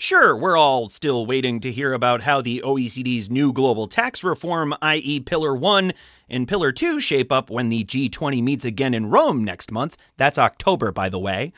Sure, 0.00 0.36
we're 0.36 0.56
all 0.56 0.88
still 0.88 1.26
waiting 1.26 1.58
to 1.58 1.72
hear 1.72 1.92
about 1.92 2.22
how 2.22 2.40
the 2.40 2.62
OECD's 2.64 3.28
new 3.28 3.52
global 3.52 3.88
tax 3.88 4.22
reform, 4.22 4.72
i.e., 4.80 5.18
Pillar 5.18 5.56
1 5.56 5.92
and 6.30 6.46
Pillar 6.46 6.70
2, 6.70 7.00
shape 7.00 7.32
up 7.32 7.50
when 7.50 7.68
the 7.68 7.84
G20 7.84 8.40
meets 8.40 8.64
again 8.64 8.94
in 8.94 9.10
Rome 9.10 9.42
next 9.42 9.72
month. 9.72 9.96
That's 10.16 10.38
October, 10.38 10.92
by 10.92 11.08
the 11.08 11.18
way. 11.18 11.52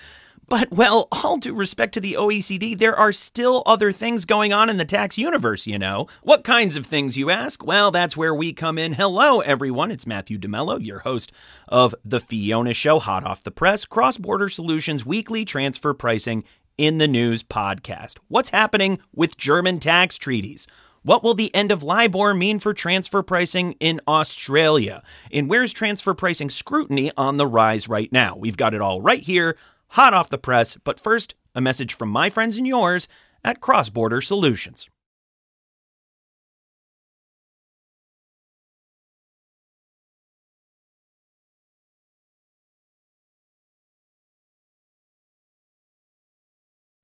But, 0.48 0.72
well, 0.72 1.06
all 1.12 1.36
due 1.36 1.54
respect 1.54 1.92
to 1.94 2.00
the 2.00 2.14
OECD, 2.14 2.76
there 2.76 2.96
are 2.96 3.12
still 3.12 3.62
other 3.66 3.92
things 3.92 4.24
going 4.24 4.54
on 4.54 4.70
in 4.70 4.78
the 4.78 4.84
tax 4.86 5.18
universe, 5.18 5.66
you 5.66 5.78
know. 5.78 6.08
What 6.22 6.42
kinds 6.42 6.76
of 6.76 6.86
things, 6.86 7.18
you 7.18 7.28
ask? 7.28 7.62
Well, 7.62 7.90
that's 7.90 8.16
where 8.16 8.34
we 8.34 8.54
come 8.54 8.78
in. 8.78 8.94
Hello, 8.94 9.40
everyone. 9.40 9.92
It's 9.92 10.06
Matthew 10.06 10.38
DeMello, 10.38 10.84
your 10.84 11.00
host 11.00 11.30
of 11.68 11.94
The 12.04 12.18
Fiona 12.18 12.72
Show, 12.74 12.98
hot 12.98 13.24
off 13.24 13.44
the 13.44 13.52
press, 13.52 13.84
cross 13.84 14.16
border 14.16 14.48
solutions, 14.48 15.06
weekly 15.06 15.44
transfer 15.44 15.92
pricing 15.94 16.42
in 16.80 16.96
the 16.96 17.06
News 17.06 17.42
podcast. 17.42 18.16
What's 18.28 18.48
happening 18.48 19.00
with 19.14 19.36
German 19.36 19.80
tax 19.80 20.16
treaties? 20.16 20.66
What 21.02 21.22
will 21.22 21.34
the 21.34 21.54
end 21.54 21.70
of 21.70 21.82
LIBOR 21.82 22.32
mean 22.32 22.58
for 22.58 22.72
transfer 22.72 23.22
pricing 23.22 23.72
in 23.80 24.00
Australia? 24.08 25.02
And 25.30 25.50
where's 25.50 25.74
transfer 25.74 26.14
pricing 26.14 26.48
scrutiny 26.48 27.12
on 27.18 27.36
the 27.36 27.46
rise 27.46 27.86
right 27.86 28.10
now? 28.10 28.34
We've 28.34 28.56
got 28.56 28.72
it 28.72 28.80
all 28.80 29.02
right 29.02 29.22
here, 29.22 29.58
hot 29.88 30.14
off 30.14 30.30
the 30.30 30.38
press. 30.38 30.78
But 30.82 30.98
first, 30.98 31.34
a 31.54 31.60
message 31.60 31.92
from 31.92 32.08
my 32.08 32.30
friends 32.30 32.56
and 32.56 32.66
yours 32.66 33.08
at 33.44 33.60
Cross 33.60 33.90
Border 33.90 34.22
Solutions. 34.22 34.88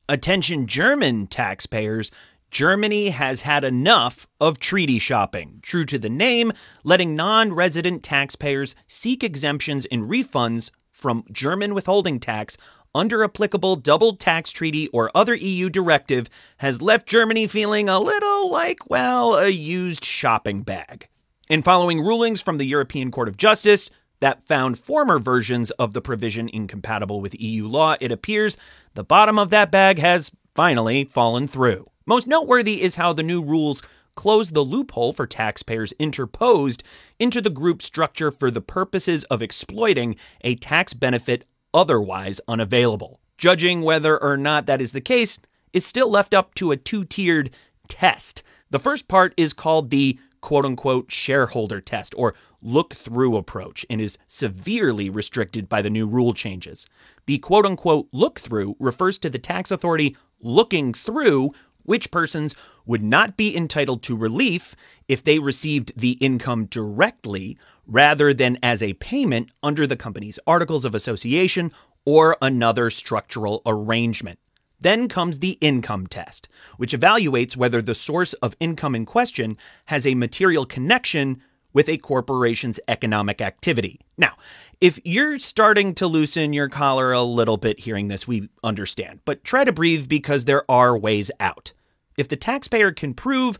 Attention 0.08 0.68
German 0.68 1.26
taxpayers, 1.26 2.12
Germany 2.52 3.08
has 3.08 3.40
had 3.40 3.64
enough 3.64 4.28
of 4.40 4.60
treaty 4.60 5.00
shopping. 5.00 5.58
True 5.62 5.84
to 5.84 5.98
the 5.98 6.08
name, 6.08 6.52
letting 6.84 7.16
non 7.16 7.52
resident 7.52 8.04
taxpayers 8.04 8.76
seek 8.86 9.24
exemptions 9.24 9.84
and 9.86 10.04
refunds 10.04 10.70
from 10.92 11.24
German 11.32 11.74
withholding 11.74 12.20
tax 12.20 12.56
under 12.94 13.24
applicable 13.24 13.74
double 13.74 14.14
tax 14.14 14.52
treaty 14.52 14.86
or 14.88 15.10
other 15.12 15.34
EU 15.34 15.68
directive 15.68 16.30
has 16.58 16.80
left 16.80 17.08
Germany 17.08 17.48
feeling 17.48 17.88
a 17.88 17.98
little 17.98 18.48
like, 18.48 18.88
well, 18.88 19.36
a 19.36 19.48
used 19.48 20.04
shopping 20.04 20.62
bag. 20.62 21.08
In 21.48 21.64
following 21.64 22.00
rulings 22.00 22.40
from 22.40 22.58
the 22.58 22.64
European 22.64 23.10
Court 23.10 23.26
of 23.26 23.36
Justice, 23.36 23.90
that 24.20 24.46
found 24.46 24.78
former 24.78 25.18
versions 25.18 25.70
of 25.72 25.92
the 25.92 26.00
provision 26.00 26.48
incompatible 26.52 27.20
with 27.20 27.40
EU 27.40 27.66
law, 27.66 27.96
it 28.00 28.12
appears 28.12 28.56
the 28.94 29.04
bottom 29.04 29.38
of 29.38 29.50
that 29.50 29.70
bag 29.70 29.98
has 29.98 30.32
finally 30.54 31.04
fallen 31.04 31.46
through. 31.46 31.88
Most 32.06 32.26
noteworthy 32.26 32.82
is 32.82 32.94
how 32.94 33.12
the 33.12 33.22
new 33.22 33.42
rules 33.42 33.82
close 34.14 34.50
the 34.50 34.64
loophole 34.64 35.12
for 35.12 35.26
taxpayers 35.26 35.92
interposed 35.98 36.82
into 37.18 37.40
the 37.40 37.50
group 37.50 37.82
structure 37.82 38.30
for 38.30 38.50
the 38.50 38.60
purposes 38.60 39.24
of 39.24 39.42
exploiting 39.42 40.16
a 40.40 40.54
tax 40.56 40.94
benefit 40.94 41.44
otherwise 41.74 42.40
unavailable. 42.48 43.20
Judging 43.38 43.82
whether 43.82 44.20
or 44.20 44.36
not 44.36 44.66
that 44.66 44.80
is 44.80 44.92
the 44.92 45.00
case 45.00 45.38
is 45.72 45.84
still 45.84 46.08
left 46.08 46.32
up 46.32 46.54
to 46.54 46.72
a 46.72 46.76
two 46.76 47.04
tiered 47.04 47.50
test. 47.88 48.42
The 48.70 48.78
first 48.78 49.06
part 49.08 49.34
is 49.36 49.52
called 49.52 49.90
the 49.90 50.18
quote 50.40 50.64
unquote 50.64 51.10
shareholder 51.10 51.80
test 51.80 52.14
or 52.16 52.34
look 52.62 52.94
through 52.94 53.36
approach 53.36 53.86
and 53.88 54.00
is 54.00 54.18
severely 54.26 55.08
restricted 55.10 55.68
by 55.68 55.82
the 55.82 55.90
new 55.90 56.06
rule 56.06 56.34
changes. 56.34 56.86
The 57.26 57.38
quote 57.38 57.66
unquote 57.66 58.08
look 58.12 58.40
through 58.40 58.76
refers 58.78 59.18
to 59.18 59.30
the 59.30 59.38
tax 59.38 59.70
authority 59.70 60.16
looking 60.40 60.92
through 60.92 61.52
which 61.84 62.10
persons 62.10 62.54
would 62.84 63.02
not 63.02 63.36
be 63.36 63.56
entitled 63.56 64.02
to 64.02 64.16
relief 64.16 64.74
if 65.08 65.22
they 65.22 65.38
received 65.38 65.92
the 65.96 66.12
income 66.12 66.66
directly 66.66 67.56
rather 67.86 68.34
than 68.34 68.58
as 68.62 68.82
a 68.82 68.94
payment 68.94 69.50
under 69.62 69.86
the 69.86 69.96
company's 69.96 70.38
articles 70.46 70.84
of 70.84 70.94
association 70.94 71.70
or 72.04 72.36
another 72.42 72.90
structural 72.90 73.62
arrangement. 73.66 74.38
Then 74.80 75.08
comes 75.08 75.38
the 75.38 75.58
income 75.60 76.06
test, 76.06 76.48
which 76.76 76.92
evaluates 76.92 77.56
whether 77.56 77.80
the 77.80 77.94
source 77.94 78.32
of 78.34 78.56
income 78.60 78.94
in 78.94 79.06
question 79.06 79.56
has 79.86 80.06
a 80.06 80.14
material 80.14 80.66
connection 80.66 81.42
with 81.72 81.88
a 81.88 81.98
corporation's 81.98 82.80
economic 82.88 83.40
activity. 83.40 84.00
Now, 84.16 84.32
if 84.80 84.98
you're 85.04 85.38
starting 85.38 85.94
to 85.96 86.06
loosen 86.06 86.52
your 86.52 86.68
collar 86.68 87.12
a 87.12 87.22
little 87.22 87.56
bit 87.56 87.80
hearing 87.80 88.08
this, 88.08 88.26
we 88.26 88.48
understand, 88.64 89.20
but 89.24 89.44
try 89.44 89.64
to 89.64 89.72
breathe 89.72 90.08
because 90.08 90.44
there 90.44 90.70
are 90.70 90.96
ways 90.96 91.30
out. 91.40 91.72
If 92.16 92.28
the 92.28 92.36
taxpayer 92.36 92.92
can 92.92 93.14
prove 93.14 93.58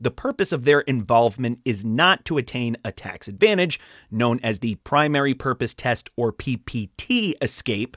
the 0.00 0.10
purpose 0.10 0.52
of 0.52 0.64
their 0.64 0.80
involvement 0.80 1.60
is 1.64 1.84
not 1.84 2.24
to 2.26 2.38
attain 2.38 2.76
a 2.84 2.92
tax 2.92 3.28
advantage, 3.28 3.80
known 4.10 4.38
as 4.42 4.58
the 4.58 4.74
primary 4.76 5.34
purpose 5.34 5.74
test 5.74 6.10
or 6.16 6.32
PPT 6.32 7.34
escape, 7.40 7.96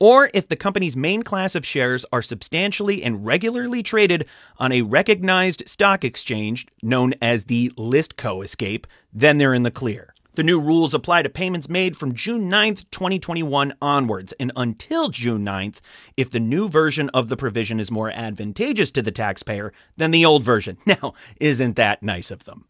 or 0.00 0.30
if 0.32 0.48
the 0.48 0.56
company's 0.56 0.96
main 0.96 1.22
class 1.22 1.54
of 1.54 1.66
shares 1.66 2.06
are 2.12 2.22
substantially 2.22 3.02
and 3.02 3.26
regularly 3.26 3.82
traded 3.82 4.26
on 4.58 4.72
a 4.72 4.82
recognized 4.82 5.68
stock 5.68 6.04
exchange 6.04 6.66
known 6.82 7.14
as 7.20 7.44
the 7.44 7.70
Listco 7.76 8.44
escape, 8.44 8.86
then 9.12 9.38
they're 9.38 9.54
in 9.54 9.62
the 9.62 9.70
clear. 9.70 10.14
The 10.38 10.44
new 10.44 10.60
rules 10.60 10.94
apply 10.94 11.22
to 11.22 11.28
payments 11.28 11.68
made 11.68 11.96
from 11.96 12.14
June 12.14 12.48
9th, 12.48 12.84
2021 12.92 13.74
onwards, 13.82 14.32
and 14.38 14.52
until 14.54 15.08
June 15.08 15.44
9th, 15.44 15.78
if 16.16 16.30
the 16.30 16.38
new 16.38 16.68
version 16.68 17.08
of 17.08 17.28
the 17.28 17.36
provision 17.36 17.80
is 17.80 17.90
more 17.90 18.12
advantageous 18.12 18.92
to 18.92 19.02
the 19.02 19.10
taxpayer 19.10 19.72
than 19.96 20.12
the 20.12 20.24
old 20.24 20.44
version. 20.44 20.78
Now, 20.86 21.14
isn't 21.40 21.74
that 21.74 22.04
nice 22.04 22.30
of 22.30 22.44
them? 22.44 22.67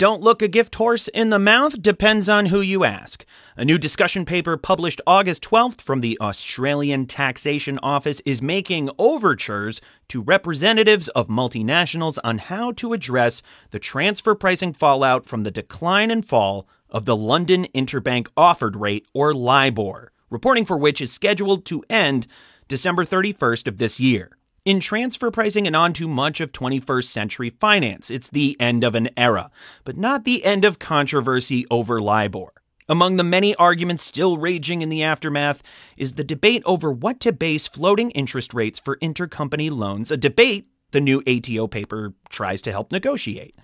Don't 0.00 0.22
look 0.22 0.40
a 0.40 0.48
gift 0.48 0.76
horse 0.76 1.08
in 1.08 1.28
the 1.28 1.38
mouth 1.38 1.82
depends 1.82 2.26
on 2.26 2.46
who 2.46 2.62
you 2.62 2.84
ask. 2.84 3.26
A 3.58 3.66
new 3.66 3.76
discussion 3.76 4.24
paper 4.24 4.56
published 4.56 5.02
August 5.06 5.44
12th 5.44 5.82
from 5.82 6.00
the 6.00 6.16
Australian 6.22 7.04
Taxation 7.04 7.78
Office 7.82 8.22
is 8.24 8.40
making 8.40 8.88
overtures 8.98 9.82
to 10.08 10.22
representatives 10.22 11.08
of 11.08 11.28
multinationals 11.28 12.16
on 12.24 12.38
how 12.38 12.72
to 12.72 12.94
address 12.94 13.42
the 13.72 13.78
transfer 13.78 14.34
pricing 14.34 14.72
fallout 14.72 15.26
from 15.26 15.42
the 15.42 15.50
decline 15.50 16.10
and 16.10 16.26
fall 16.26 16.66
of 16.88 17.04
the 17.04 17.14
London 17.14 17.66
Interbank 17.74 18.28
Offered 18.38 18.76
Rate, 18.76 19.06
or 19.12 19.34
LIBOR, 19.34 20.12
reporting 20.30 20.64
for 20.64 20.78
which 20.78 21.02
is 21.02 21.12
scheduled 21.12 21.66
to 21.66 21.84
end 21.90 22.26
December 22.68 23.04
31st 23.04 23.66
of 23.66 23.76
this 23.76 24.00
year. 24.00 24.30
In 24.66 24.78
transfer 24.78 25.30
pricing 25.30 25.66
and 25.66 25.74
onto 25.74 26.06
much 26.06 26.38
of 26.38 26.52
21st 26.52 27.04
century 27.04 27.48
finance, 27.48 28.10
it's 28.10 28.28
the 28.28 28.58
end 28.60 28.84
of 28.84 28.94
an 28.94 29.08
era, 29.16 29.50
but 29.84 29.96
not 29.96 30.24
the 30.24 30.44
end 30.44 30.66
of 30.66 30.78
controversy 30.78 31.66
over 31.70 31.98
LIBOR. 31.98 32.52
Among 32.86 33.16
the 33.16 33.24
many 33.24 33.54
arguments 33.54 34.02
still 34.02 34.36
raging 34.36 34.82
in 34.82 34.90
the 34.90 35.02
aftermath 35.02 35.62
is 35.96 36.14
the 36.14 36.24
debate 36.24 36.62
over 36.66 36.92
what 36.92 37.20
to 37.20 37.32
base 37.32 37.66
floating 37.66 38.10
interest 38.10 38.52
rates 38.52 38.78
for 38.78 38.98
intercompany 38.98 39.70
loans, 39.70 40.10
a 40.10 40.18
debate 40.18 40.68
the 40.90 41.00
new 41.00 41.22
ATO 41.26 41.66
paper 41.66 42.12
tries 42.28 42.60
to 42.62 42.70
help 42.70 42.92
negotiate. 42.92 43.54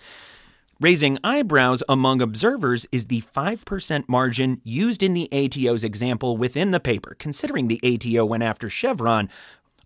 Raising 0.78 1.18
eyebrows 1.24 1.82
among 1.88 2.20
observers 2.20 2.86
is 2.92 3.06
the 3.06 3.22
5% 3.22 4.04
margin 4.08 4.60
used 4.62 5.02
in 5.02 5.14
the 5.14 5.26
ATO's 5.32 5.84
example 5.84 6.36
within 6.36 6.70
the 6.70 6.80
paper, 6.80 7.16
considering 7.18 7.68
the 7.68 7.80
ATO 7.82 8.26
went 8.26 8.42
after 8.42 8.68
Chevron 8.68 9.30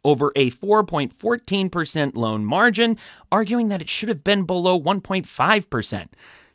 over 0.04 0.32
a 0.36 0.50
4.14% 0.50 2.16
loan 2.16 2.44
margin, 2.44 2.96
arguing 3.30 3.68
that 3.68 3.82
it 3.82 3.88
should 3.88 4.08
have 4.08 4.24
been 4.24 4.44
below 4.44 4.80
1.5%. 4.80 6.08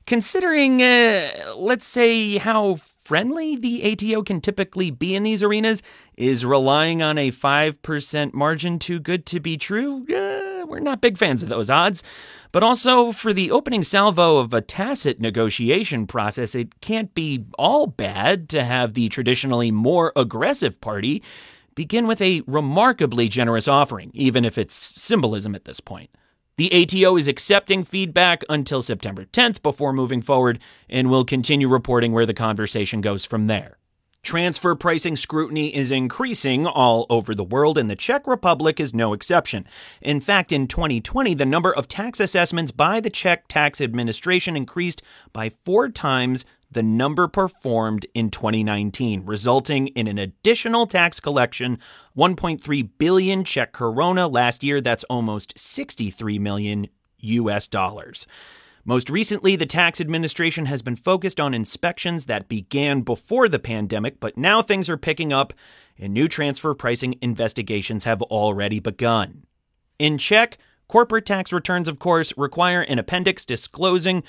Considering, 0.05 0.83
uh, 0.83 1.31
let's 1.55 1.85
say, 1.85 2.37
how 2.37 2.79
friendly 3.05 3.55
the 3.55 3.91
ATO 3.91 4.23
can 4.23 4.41
typically 4.41 4.91
be 4.91 5.15
in 5.15 5.23
these 5.23 5.43
arenas, 5.43 5.81
is 6.17 6.45
relying 6.45 7.01
on 7.01 7.17
a 7.17 7.31
5% 7.31 8.33
margin 8.33 8.79
too 8.79 8.99
good 8.99 9.25
to 9.27 9.39
be 9.39 9.57
true? 9.57 10.03
Uh, 10.03 10.65
we're 10.65 10.79
not 10.79 11.01
big 11.01 11.17
fans 11.17 11.43
of 11.43 11.49
those 11.49 11.69
odds. 11.69 12.03
But 12.51 12.63
also, 12.63 13.11
for 13.11 13.33
the 13.33 13.51
opening 13.51 13.83
salvo 13.83 14.37
of 14.37 14.53
a 14.53 14.61
tacit 14.61 15.19
negotiation 15.19 16.07
process, 16.07 16.55
it 16.55 16.79
can't 16.79 17.13
be 17.13 17.43
all 17.59 17.85
bad 17.85 18.47
to 18.49 18.63
have 18.63 18.93
the 18.93 19.09
traditionally 19.09 19.71
more 19.71 20.13
aggressive 20.15 20.79
party 20.79 21.21
begin 21.75 22.07
with 22.07 22.21
a 22.21 22.41
remarkably 22.47 23.27
generous 23.27 23.67
offering, 23.67 24.11
even 24.13 24.43
if 24.45 24.57
it's 24.57 24.93
symbolism 24.95 25.53
at 25.53 25.65
this 25.65 25.79
point. 25.79 26.09
The 26.57 26.71
ATO 26.73 27.17
is 27.17 27.27
accepting 27.27 27.83
feedback 27.83 28.43
until 28.49 28.81
September 28.81 29.25
10th 29.25 29.61
before 29.61 29.91
moving 29.91 30.21
forward 30.21 30.59
and 30.89 31.09
will 31.09 31.25
continue 31.25 31.67
reporting 31.67 32.13
where 32.13 32.25
the 32.25 32.33
conversation 32.33 33.01
goes 33.01 33.25
from 33.25 33.47
there. 33.47 33.77
Transfer 34.23 34.73
pricing 34.73 35.17
scrutiny 35.17 35.75
is 35.75 35.91
increasing 35.91 36.65
all 36.65 37.05
over 37.11 37.35
the 37.35 37.43
world, 37.43 37.77
and 37.77 37.91
the 37.91 37.95
Czech 37.95 38.25
Republic 38.25 38.79
is 38.79 38.91
no 38.91 39.13
exception. 39.13 39.67
In 40.01 40.19
fact, 40.19 40.51
in 40.51 40.67
2020, 40.67 41.35
the 41.35 41.45
number 41.45 41.71
of 41.71 41.87
tax 41.87 42.19
assessments 42.19 42.71
by 42.71 42.99
the 42.99 43.11
Czech 43.11 43.47
Tax 43.47 43.79
Administration 43.79 44.55
increased 44.55 45.03
by 45.31 45.51
four 45.63 45.89
times 45.89 46.43
the 46.71 46.83
number 46.83 47.27
performed 47.27 48.05
in 48.13 48.29
2019, 48.29 49.23
resulting 49.25 49.87
in 49.87 50.07
an 50.07 50.17
additional 50.17 50.87
tax 50.87 51.19
collection 51.19 51.79
1.3 52.17 52.89
billion 52.97 53.43
Czech 53.43 53.73
koruna 53.73 54.31
last 54.31 54.63
year. 54.63 54.81
That's 54.81 55.03
almost 55.05 55.57
63 55.57 56.39
million 56.39 56.87
US 57.19 57.67
dollars. 57.67 58.27
Most 58.87 59.09
recently, 59.09 59.55
the 59.55 59.65
tax 59.65 59.99
administration 59.99 60.67
has 60.67 60.83
been 60.83 60.95
focused 60.95 61.39
on 61.39 61.55
inspections 61.55 62.25
that 62.25 62.47
began 62.47 63.01
before 63.01 63.49
the 63.49 63.57
pandemic, 63.57 64.19
but 64.19 64.37
now 64.37 64.61
things 64.61 64.89
are 64.89 64.97
picking 64.97 65.33
up 65.33 65.53
and 65.97 66.13
new 66.13 66.27
transfer 66.27 66.73
pricing 66.75 67.15
investigations 67.21 68.03
have 68.03 68.21
already 68.21 68.79
begun. 68.79 69.43
In 69.97 70.17
Czech, 70.17 70.57
corporate 70.87 71.25
tax 71.25 71.51
returns, 71.51 71.87
of 71.87 71.99
course, 71.99 72.33
require 72.37 72.81
an 72.81 72.99
appendix 72.99 73.43
disclosing 73.45 74.23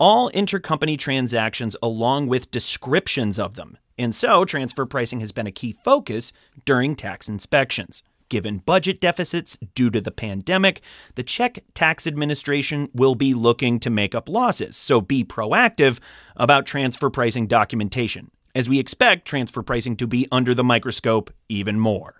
all 0.00 0.30
intercompany 0.32 0.98
transactions 0.98 1.76
along 1.82 2.26
with 2.26 2.50
descriptions 2.50 3.38
of 3.38 3.54
them. 3.54 3.76
And 3.98 4.14
so, 4.14 4.46
transfer 4.46 4.86
pricing 4.86 5.20
has 5.20 5.30
been 5.30 5.46
a 5.46 5.52
key 5.52 5.76
focus 5.84 6.32
during 6.64 6.96
tax 6.96 7.28
inspections. 7.28 8.02
Given 8.30 8.58
budget 8.58 9.00
deficits 9.00 9.58
due 9.74 9.90
to 9.90 10.00
the 10.00 10.10
pandemic, 10.10 10.80
the 11.16 11.22
Czech 11.22 11.58
tax 11.74 12.06
administration 12.06 12.88
will 12.94 13.14
be 13.14 13.34
looking 13.34 13.78
to 13.80 13.90
make 13.90 14.14
up 14.14 14.28
losses, 14.28 14.76
so 14.76 15.00
be 15.00 15.24
proactive 15.24 15.98
about 16.36 16.64
transfer 16.64 17.10
pricing 17.10 17.46
documentation, 17.46 18.30
as 18.54 18.68
we 18.68 18.78
expect 18.78 19.26
transfer 19.26 19.62
pricing 19.62 19.96
to 19.96 20.06
be 20.06 20.28
under 20.32 20.54
the 20.54 20.64
microscope 20.64 21.30
even 21.48 21.78
more. 21.78 22.14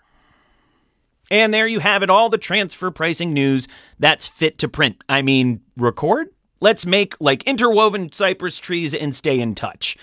And 1.31 1.53
there 1.53 1.65
you 1.65 1.79
have 1.79 2.03
it, 2.03 2.09
all 2.09 2.29
the 2.29 2.37
transfer 2.37 2.91
pricing 2.91 3.31
news 3.31 3.69
that's 3.97 4.27
fit 4.27 4.57
to 4.59 4.67
print. 4.67 5.01
I 5.07 5.21
mean, 5.21 5.61
record? 5.77 6.27
Let's 6.63 6.85
make 6.85 7.15
like 7.19 7.41
interwoven 7.43 8.11
cypress 8.11 8.59
trees 8.59 8.93
and 8.93 9.15
stay 9.15 9.39
in 9.39 9.55
touch. 9.55 9.97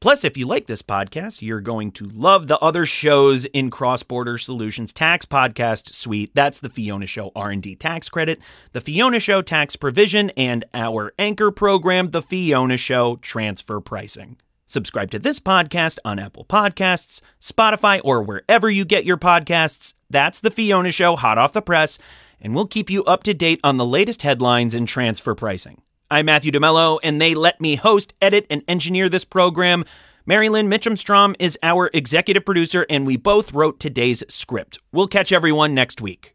Plus, 0.00 0.24
if 0.24 0.36
you 0.36 0.44
like 0.44 0.66
this 0.66 0.82
podcast, 0.82 1.40
you're 1.40 1.60
going 1.60 1.92
to 1.92 2.06
love 2.06 2.48
the 2.48 2.58
other 2.58 2.84
shows 2.84 3.44
in 3.44 3.70
Cross 3.70 4.02
Border 4.02 4.36
Solutions 4.36 4.92
Tax 4.92 5.24
Podcast 5.24 5.92
Suite. 5.94 6.32
That's 6.34 6.58
the 6.58 6.68
Fiona 6.68 7.06
Show 7.06 7.30
R&D 7.36 7.76
Tax 7.76 8.08
Credit, 8.08 8.40
the 8.72 8.80
Fiona 8.80 9.20
Show 9.20 9.40
Tax 9.40 9.76
Provision, 9.76 10.30
and 10.30 10.64
our 10.74 11.14
anchor 11.16 11.52
program, 11.52 12.10
the 12.10 12.22
Fiona 12.22 12.76
Show 12.76 13.16
Transfer 13.22 13.78
Pricing. 13.78 14.36
Subscribe 14.66 15.12
to 15.12 15.20
this 15.20 15.38
podcast 15.38 15.98
on 16.04 16.18
Apple 16.18 16.44
Podcasts, 16.44 17.20
Spotify, 17.40 18.00
or 18.02 18.20
wherever 18.20 18.68
you 18.68 18.84
get 18.84 19.04
your 19.04 19.16
podcasts. 19.16 19.94
That's 20.08 20.40
the 20.40 20.50
Fiona 20.50 20.90
Show, 20.90 21.14
hot 21.14 21.38
off 21.38 21.52
the 21.52 21.62
press, 21.62 21.98
and 22.40 22.52
we'll 22.52 22.66
keep 22.66 22.90
you 22.90 23.04
up 23.04 23.22
to 23.22 23.34
date 23.34 23.60
on 23.62 23.76
the 23.76 23.86
latest 23.86 24.22
headlines 24.22 24.74
in 24.74 24.86
transfer 24.86 25.36
pricing. 25.36 25.82
I'm 26.12 26.26
Matthew 26.26 26.50
DeMello, 26.50 26.98
and 27.04 27.20
they 27.20 27.36
let 27.36 27.60
me 27.60 27.76
host, 27.76 28.14
edit, 28.20 28.44
and 28.50 28.64
engineer 28.66 29.08
this 29.08 29.24
program. 29.24 29.84
Marilyn 30.26 30.68
Mitchum-Strom 30.68 31.36
is 31.38 31.56
our 31.62 31.88
executive 31.94 32.44
producer, 32.44 32.84
and 32.90 33.06
we 33.06 33.16
both 33.16 33.54
wrote 33.54 33.78
today's 33.78 34.24
script. 34.28 34.80
We'll 34.90 35.06
catch 35.06 35.30
everyone 35.30 35.72
next 35.72 36.00
week. 36.00 36.34